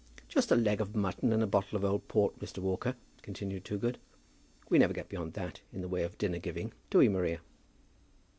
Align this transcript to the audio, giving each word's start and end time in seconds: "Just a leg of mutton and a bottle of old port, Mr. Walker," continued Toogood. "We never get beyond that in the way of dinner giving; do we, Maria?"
"Just 0.27 0.49
a 0.49 0.55
leg 0.55 0.81
of 0.81 0.95
mutton 0.95 1.31
and 1.31 1.43
a 1.43 1.45
bottle 1.45 1.75
of 1.77 1.85
old 1.85 2.07
port, 2.07 2.39
Mr. 2.39 2.57
Walker," 2.57 2.95
continued 3.21 3.63
Toogood. 3.63 3.99
"We 4.67 4.79
never 4.79 4.93
get 4.95 5.09
beyond 5.09 5.33
that 5.33 5.61
in 5.71 5.81
the 5.81 5.87
way 5.87 6.01
of 6.01 6.17
dinner 6.17 6.39
giving; 6.39 6.73
do 6.89 6.97
we, 6.97 7.07
Maria?" 7.07 7.39